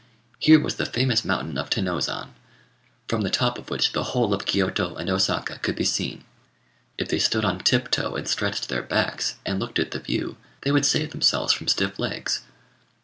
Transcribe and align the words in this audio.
Here 0.39 0.59
was 0.59 0.77
the 0.77 0.87
famous 0.87 1.23
mountain 1.23 1.59
of 1.59 1.69
Tenôzan, 1.69 2.29
from 3.07 3.21
the 3.21 3.29
top 3.29 3.59
of 3.59 3.69
which 3.69 3.91
the 3.91 4.01
whole 4.17 4.33
of 4.33 4.45
Kiôto 4.45 4.97
and 4.97 5.07
Osaka 5.11 5.59
could 5.59 5.75
be 5.75 5.83
seen: 5.83 6.23
if 6.97 7.07
they 7.07 7.19
stood 7.19 7.45
on 7.45 7.59
tiptoe 7.59 8.15
and 8.15 8.27
stretched 8.27 8.67
their 8.69 8.81
backs, 8.81 9.35
and 9.45 9.59
looked 9.59 9.77
at 9.77 9.91
the 9.91 9.99
view, 9.99 10.37
they 10.61 10.71
would 10.71 10.87
save 10.87 11.11
themselves 11.11 11.53
from 11.53 11.67
stiff 11.67 11.99
legs. 11.99 12.41